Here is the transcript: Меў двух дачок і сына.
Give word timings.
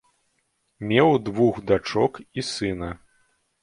Меў 0.93 1.13
двух 1.29 1.55
дачок 1.73 2.13
і 2.37 2.49
сына. 2.53 2.95